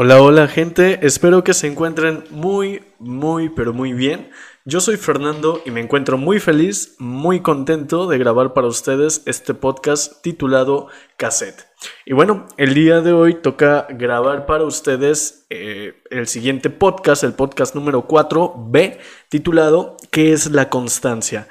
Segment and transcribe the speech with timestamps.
[0.00, 4.30] Hola, hola gente, espero que se encuentren muy, muy, pero muy bien.
[4.64, 9.54] Yo soy Fernando y me encuentro muy feliz, muy contento de grabar para ustedes este
[9.54, 10.86] podcast titulado
[11.16, 11.66] Cassette.
[12.06, 17.32] Y bueno, el día de hoy toca grabar para ustedes eh, el siguiente podcast, el
[17.32, 21.48] podcast número 4B, titulado ¿Qué es la constancia?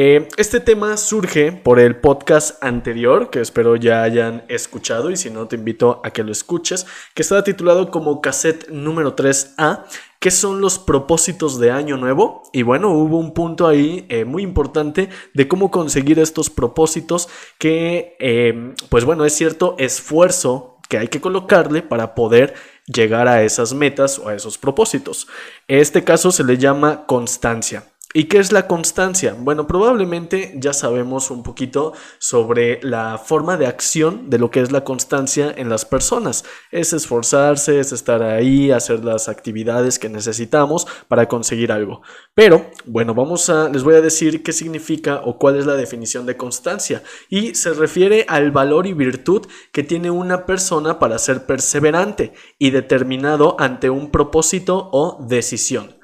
[0.00, 5.28] Eh, este tema surge por el podcast anterior, que espero ya hayan escuchado y si
[5.28, 9.86] no te invito a que lo escuches, que estaba titulado como cassette número 3A,
[10.20, 12.44] que son los propósitos de año nuevo.
[12.52, 18.14] Y bueno, hubo un punto ahí eh, muy importante de cómo conseguir estos propósitos que,
[18.20, 22.54] eh, pues bueno, es cierto esfuerzo que hay que colocarle para poder
[22.86, 25.26] llegar a esas metas o a esos propósitos.
[25.66, 27.82] Este caso se le llama constancia.
[28.14, 29.36] ¿Y qué es la constancia?
[29.38, 34.72] Bueno, probablemente ya sabemos un poquito sobre la forma de acción de lo que es
[34.72, 36.46] la constancia en las personas.
[36.70, 42.00] Es esforzarse, es estar ahí, hacer las actividades que necesitamos para conseguir algo.
[42.32, 46.24] Pero, bueno, vamos a, les voy a decir qué significa o cuál es la definición
[46.24, 47.02] de constancia.
[47.28, 52.70] Y se refiere al valor y virtud que tiene una persona para ser perseverante y
[52.70, 55.98] determinado ante un propósito o decisión.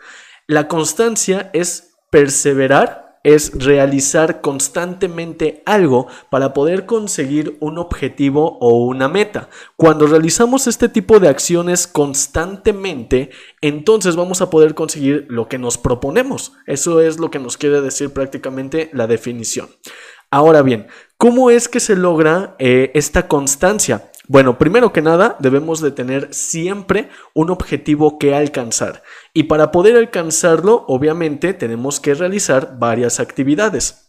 [0.47, 9.09] La constancia es Perseverar es realizar constantemente algo para poder conseguir un objetivo o una
[9.09, 9.49] meta.
[9.75, 15.77] Cuando realizamos este tipo de acciones constantemente, entonces vamos a poder conseguir lo que nos
[15.77, 16.53] proponemos.
[16.69, 19.71] Eso es lo que nos quiere decir prácticamente la definición.
[20.31, 24.13] Ahora bien, ¿cómo es que se logra eh, esta constancia?
[24.27, 29.03] Bueno, primero que nada, debemos de tener siempre un objetivo que alcanzar.
[29.37, 34.05] Y para poder alcanzarlo, obviamente, tenemos que realizar varias actividades.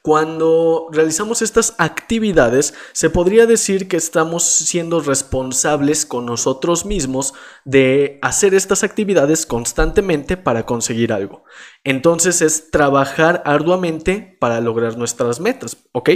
[0.00, 8.20] Cuando realizamos estas actividades, se podría decir que estamos siendo responsables con nosotros mismos de
[8.22, 11.42] hacer estas actividades constantemente para conseguir algo.
[11.82, 16.10] Entonces es trabajar arduamente para lograr nuestras metas, ¿ok?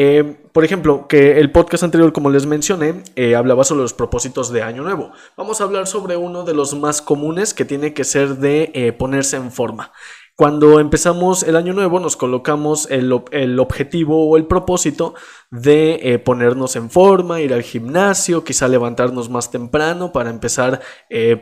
[0.00, 4.52] Eh, por ejemplo, que el podcast anterior, como les mencioné, eh, hablaba sobre los propósitos
[4.52, 5.10] de Año Nuevo.
[5.36, 8.92] Vamos a hablar sobre uno de los más comunes que tiene que ser de eh,
[8.92, 9.90] ponerse en forma.
[10.36, 13.12] Cuando empezamos el año nuevo nos colocamos el,
[13.58, 15.16] objetivo o el propósito
[15.50, 20.80] de ponernos en forma, ir al gimnasio, quizá levantarnos más temprano para empezar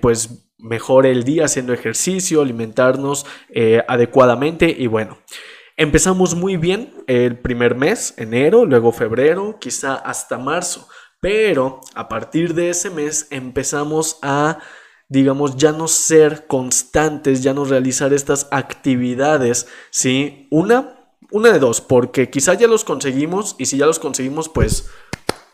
[0.01, 3.27] pues mejor el día haciendo ejercicio, alimentarnos
[3.87, 5.19] adecuadamente y bueno.
[5.79, 10.89] Empezamos muy bien el primer mes, enero, luego febrero, quizá hasta marzo,
[11.21, 14.59] pero a partir de ese mes empezamos a,
[15.11, 20.49] digamos, ya no ser constantes, ya no realizar estas actividades, ¿sí?
[20.51, 24.89] Una, una de dos, porque quizá ya los conseguimos y si ya los conseguimos, pues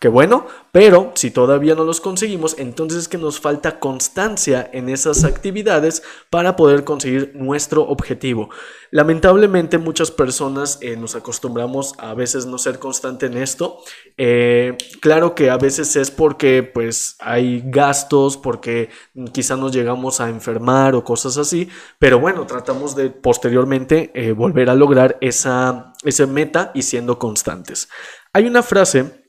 [0.02, 4.88] Qué bueno, pero si todavía no los conseguimos, entonces es que nos falta constancia en
[4.88, 8.50] esas actividades para poder conseguir nuestro objetivo.
[8.91, 13.78] Lamentablemente muchas personas eh, nos acostumbramos a veces no ser constante en esto.
[14.16, 18.91] Eh, claro que a veces es porque pues hay gastos, porque
[19.32, 21.68] quizá nos llegamos a enfermar o cosas así,
[22.00, 27.88] pero bueno, tratamos de posteriormente eh, volver a lograr esa, esa meta y siendo constantes.
[28.32, 29.22] Hay una frase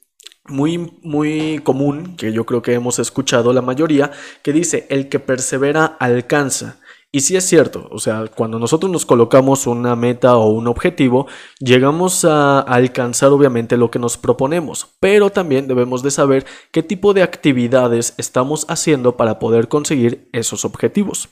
[0.46, 4.12] muy, muy común, que yo creo que hemos escuchado la mayoría,
[4.42, 6.80] que dice, el que persevera alcanza.
[7.16, 11.28] Y sí es cierto, o sea, cuando nosotros nos colocamos una meta o un objetivo,
[11.60, 17.14] llegamos a alcanzar obviamente lo que nos proponemos, pero también debemos de saber qué tipo
[17.14, 21.30] de actividades estamos haciendo para poder conseguir esos objetivos.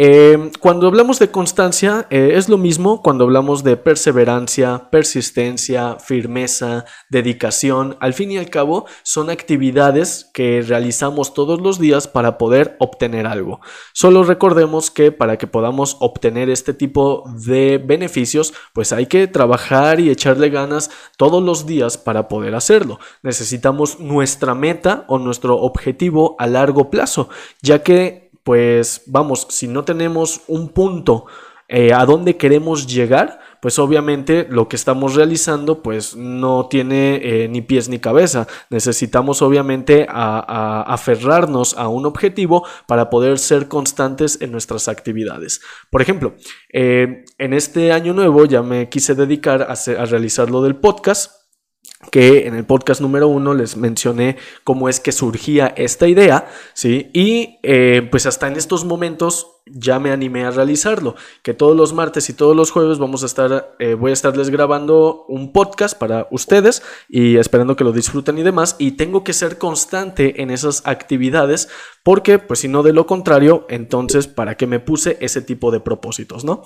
[0.00, 6.84] Em, cuando hablamos de constancia, eh, es lo mismo cuando hablamos de perseverancia, persistencia, firmeza,
[7.08, 7.96] dedicación.
[7.98, 13.26] Al fin y al cabo, son actividades que realizamos todos los días para poder obtener
[13.26, 13.58] algo.
[13.92, 19.98] Solo recordemos que para que podamos obtener este tipo de beneficios, pues hay que trabajar
[19.98, 23.00] y echarle ganas todos los días para poder hacerlo.
[23.24, 27.30] Necesitamos nuestra meta o nuestro objetivo a largo plazo,
[27.62, 31.26] ya que pues vamos, si no tenemos un punto
[31.68, 37.48] eh, a donde queremos llegar, pues obviamente lo que estamos realizando pues no tiene eh,
[37.48, 38.46] ni pies ni cabeza.
[38.70, 45.60] Necesitamos obviamente aferrarnos a un objetivo para poder ser constantes en nuestras actividades.
[45.90, 46.34] Por ejemplo,
[46.72, 51.37] eh, en este año nuevo ya me quise dedicar a realizar lo del podcast
[52.12, 57.10] que en el podcast número uno les mencioné cómo es que surgía esta idea, ¿sí?
[57.12, 61.92] Y eh, pues hasta en estos momentos ya me animé a realizarlo, que todos los
[61.92, 65.98] martes y todos los jueves vamos a estar, eh, voy a estarles grabando un podcast
[65.98, 70.50] para ustedes y esperando que lo disfruten y demás, y tengo que ser constante en
[70.50, 71.68] esas actividades,
[72.04, 75.80] porque pues si no de lo contrario, entonces, ¿para qué me puse ese tipo de
[75.80, 76.62] propósitos, no?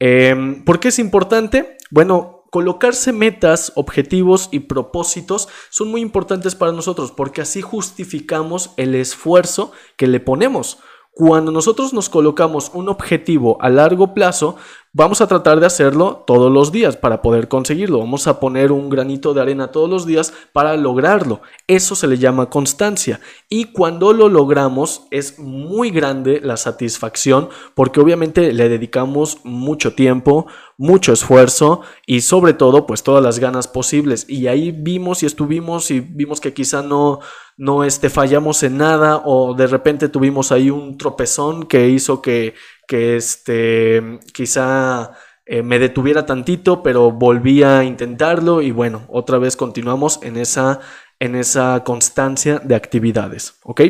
[0.00, 1.76] Eh, ¿Por qué es importante?
[1.90, 8.94] Bueno, colocarse metas, objetivos y propósitos son muy importantes para nosotros porque así justificamos el
[8.94, 10.78] esfuerzo que le ponemos.
[11.12, 14.54] Cuando nosotros nos colocamos un objetivo a largo plazo,
[14.98, 18.00] vamos a tratar de hacerlo todos los días para poder conseguirlo.
[18.00, 21.40] Vamos a poner un granito de arena todos los días para lograrlo.
[21.68, 23.20] Eso se le llama constancia.
[23.48, 30.48] Y cuando lo logramos es muy grande la satisfacción porque obviamente le dedicamos mucho tiempo,
[30.76, 34.28] mucho esfuerzo y sobre todo pues todas las ganas posibles.
[34.28, 37.20] Y ahí vimos y estuvimos y vimos que quizá no
[37.56, 42.54] no este, fallamos en nada o de repente tuvimos ahí un tropezón que hizo que,
[42.88, 45.12] que este, quizá
[45.44, 50.80] eh, me detuviera tantito, pero volví a intentarlo y bueno, otra vez continuamos en esa,
[51.20, 53.82] en esa constancia de actividades, ¿ok?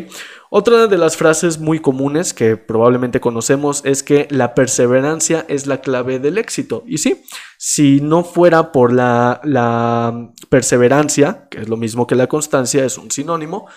[0.51, 5.81] Otra de las frases muy comunes que probablemente conocemos es que la perseverancia es la
[5.81, 6.83] clave del éxito.
[6.87, 7.23] Y sí,
[7.57, 12.99] si no fuera por la, la perseverancia, que es lo mismo que la constancia, es
[12.99, 13.69] un sinónimo,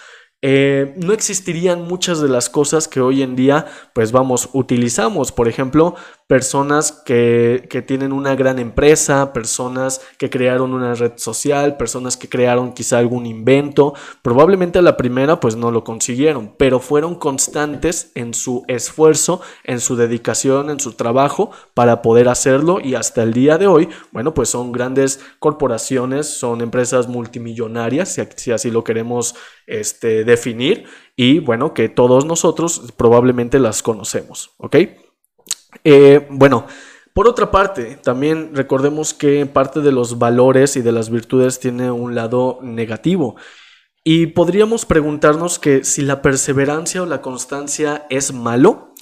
[0.42, 5.32] eh, no existirían muchas de las cosas que hoy en día, pues vamos, utilizamos.
[5.32, 5.96] Por ejemplo,
[6.32, 12.30] personas que, que, tienen una gran empresa, personas que crearon una red social, personas que
[12.30, 13.96] crearon quizá algún invento.
[14.22, 19.82] Probablemente a la primera pues no lo consiguieron, pero fueron constantes en su esfuerzo, en
[19.82, 24.34] su dedicación, en su trabajo para poder hacerlo y hasta el día de hoy, bueno,
[24.34, 29.36] pues son grandes corporaciones, son empresas multimillonarias, si así lo queremos
[29.68, 30.86] este, definir
[31.18, 34.78] y bueno, que todos nosotros probablemente las conocemos, ¿ok?
[35.84, 36.66] Eh, bueno,
[37.14, 41.92] por otra parte, también recordemos que parte de los valores y de las virtudes tiene
[41.92, 43.36] un lado negativo.
[44.04, 48.94] Y podríamos preguntarnos que si la perseverancia o la constancia es malo,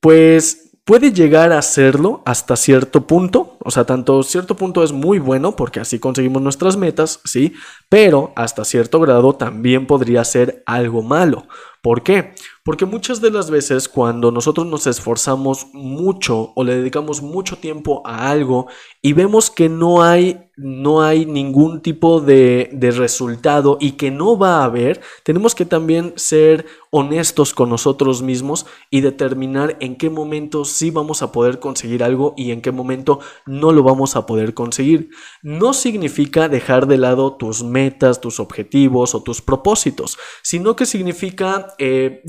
[0.00, 5.18] pues puede llegar a serlo hasta cierto punto, o sea, tanto cierto punto es muy
[5.18, 7.54] bueno porque así conseguimos nuestras metas, sí,
[7.88, 11.48] pero hasta cierto grado también podría ser algo malo.
[11.82, 12.34] ¿Por qué?
[12.66, 18.02] Porque muchas de las veces cuando nosotros nos esforzamos mucho o le dedicamos mucho tiempo
[18.04, 18.66] a algo
[19.00, 24.36] y vemos que no hay, no hay ningún tipo de, de resultado y que no
[24.36, 30.08] va a haber, tenemos que también ser honestos con nosotros mismos y determinar en qué
[30.08, 34.24] momento sí vamos a poder conseguir algo y en qué momento no lo vamos a
[34.24, 35.10] poder conseguir.
[35.42, 41.74] No significa dejar de lado tus metas, tus objetivos o tus propósitos, sino que significa
[41.78, 42.22] eh,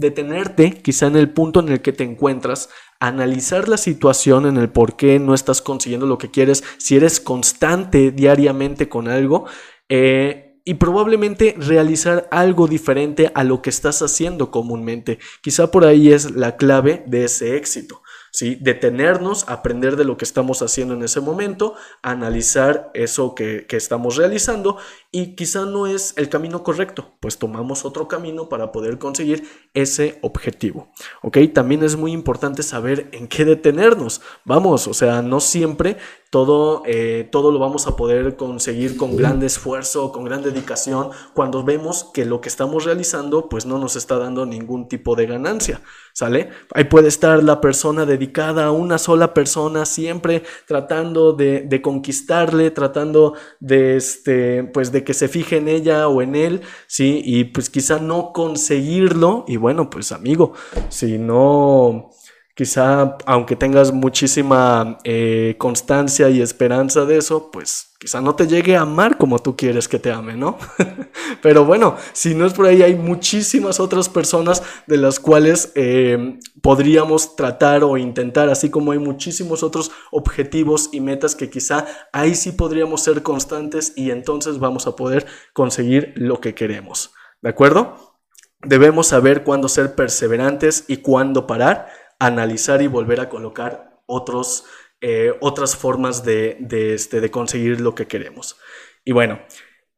[0.83, 2.69] quizá en el punto en el que te encuentras,
[2.99, 7.19] analizar la situación en el por qué no estás consiguiendo lo que quieres, si eres
[7.19, 9.45] constante diariamente con algo.
[9.89, 15.17] Eh, y probablemente realizar algo diferente a lo que estás haciendo comúnmente.
[15.41, 18.01] Quizá por ahí es la clave de ese éxito.
[18.41, 24.17] Detenernos, aprender de lo que estamos haciendo en ese momento, analizar eso que, que estamos
[24.17, 24.77] realizando
[25.17, 30.19] y quizá no es el camino correcto, pues tomamos otro camino para poder conseguir ese
[30.21, 30.89] objetivo.
[31.23, 31.39] ¿Ok?
[31.55, 34.21] También es muy importante saber en qué detenernos.
[34.45, 35.97] Vamos, o sea, no siempre
[36.29, 41.63] todo, eh, todo lo vamos a poder conseguir con gran esfuerzo, con gran dedicación, cuando
[41.63, 45.81] vemos que lo que estamos realizando pues no nos está dando ningún tipo de ganancia,
[46.13, 46.49] ¿sale?
[46.73, 52.71] Ahí puede estar la persona dedicada a una sola persona, siempre tratando de, de conquistarle,
[52.71, 57.21] tratando de, este, pues de que se fije en ella o en él, ¿sí?
[57.23, 60.51] Y pues quizá no conseguirlo, y bueno, pues amigo,
[60.89, 62.09] si no
[62.57, 68.75] quizá aunque tengas muchísima eh, constancia y esperanza de eso, pues quizá no te llegue
[68.75, 70.57] a amar como tú quieres que te ame, ¿no?
[71.43, 76.39] Pero bueno, si no es por ahí, hay muchísimas otras personas de las cuales eh,
[76.63, 82.33] podríamos tratar o intentar, así como hay muchísimos otros objetivos y metas que quizá ahí
[82.33, 87.11] sí podríamos ser constantes y entonces vamos a poder conseguir lo que queremos,
[87.43, 88.15] ¿de acuerdo?
[88.63, 94.65] Debemos saber cuándo ser perseverantes y cuándo parar analizar y volver a colocar otros,
[95.01, 96.57] eh, otras formas de,
[96.93, 98.57] este, de conseguir lo que queremos.
[99.05, 99.39] Y bueno,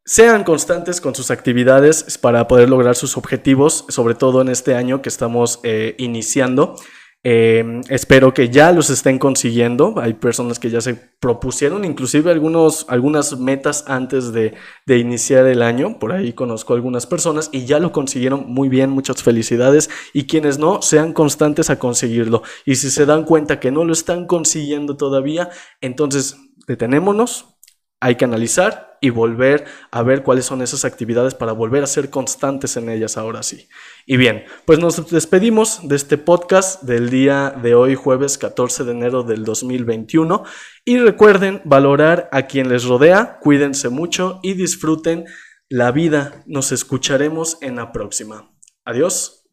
[0.06, 5.02] sean constantes con sus actividades para poder lograr sus objetivos, sobre todo en este año
[5.02, 6.76] que estamos eh, iniciando.
[7.22, 9.96] Eh, espero que ya los estén consiguiendo.
[9.98, 14.54] Hay personas que ya se propusieron, inclusive algunos, algunas metas antes de,
[14.86, 16.00] de, iniciar el año.
[16.00, 18.90] Por ahí conozco algunas personas y ya lo consiguieron muy bien.
[18.90, 19.90] Muchas felicidades.
[20.14, 22.42] Y quienes no, sean constantes a conseguirlo.
[22.66, 25.50] Y si se dan cuenta que no lo están consiguiendo todavía,
[25.82, 27.59] entonces detenémonos,
[28.00, 32.10] hay que analizar y volver a ver cuáles son esas actividades para volver a ser
[32.10, 33.68] constantes en ellas ahora sí.
[34.06, 38.92] Y bien, pues nos despedimos de este podcast del día de hoy, jueves 14 de
[38.92, 40.44] enero del 2021.
[40.86, 45.26] Y recuerden valorar a quien les rodea, cuídense mucho y disfruten
[45.70, 46.44] la vida.
[46.46, 48.52] Nos escucharemos en la próxima.
[48.86, 49.46] Adiós.